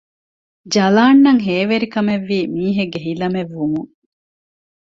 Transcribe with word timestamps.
ޖަލާންއަށް 0.73 1.41
ހޭވެރިކަމެއްވީ 1.45 2.39
މީހެއްގެ 2.55 2.99
ހިލަމެއްވުމުން 3.05 3.91